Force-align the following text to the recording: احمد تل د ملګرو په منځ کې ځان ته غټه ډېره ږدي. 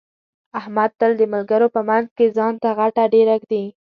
احمد 0.59 0.91
تل 0.99 1.11
د 1.17 1.21
ملګرو 1.33 1.67
په 1.75 1.81
منځ 1.89 2.07
کې 2.17 2.25
ځان 2.37 2.53
ته 2.61 2.69
غټه 2.79 3.03
ډېره 3.13 3.35
ږدي. 3.41 3.63